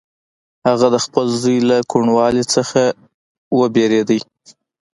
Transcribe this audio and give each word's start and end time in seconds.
هغه 0.67 0.87
د 0.95 0.97
خپل 1.05 1.25
زوی 1.41 1.57
له 1.69 1.77
کوڼوالي 1.91 2.43
څخه 2.53 2.81
وېرېده. 3.57 4.19